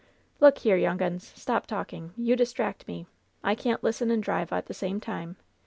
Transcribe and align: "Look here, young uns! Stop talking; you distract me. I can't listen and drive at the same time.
"Look 0.39 0.57
here, 0.57 0.77
young 0.77 0.99
uns! 1.03 1.31
Stop 1.39 1.67
talking; 1.67 2.13
you 2.17 2.35
distract 2.35 2.87
me. 2.87 3.05
I 3.43 3.53
can't 3.53 3.83
listen 3.83 4.09
and 4.09 4.23
drive 4.23 4.51
at 4.51 4.65
the 4.65 4.73
same 4.73 4.99
time. 4.99 5.35